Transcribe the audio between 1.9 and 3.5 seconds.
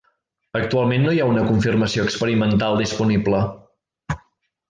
experimental disponible.